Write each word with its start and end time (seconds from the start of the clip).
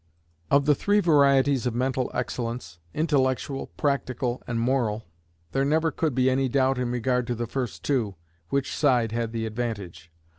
Of 0.49 0.65
the 0.65 0.73
three 0.73 0.99
varieties 0.99 1.67
of 1.67 1.75
mental 1.75 2.09
excellence, 2.11 2.79
intellectual, 2.91 3.67
practical, 3.77 4.41
and 4.47 4.59
moral, 4.59 5.05
there 5.51 5.63
never 5.63 5.91
could 5.91 6.15
be 6.15 6.27
any 6.27 6.49
doubt 6.49 6.79
in 6.79 6.89
regard 6.89 7.27
to 7.27 7.35
the 7.35 7.45
first 7.45 7.83
two, 7.83 8.15
which 8.49 8.75
side 8.75 9.11
had 9.11 9.31
the 9.31 9.45
advantage. 9.45 10.11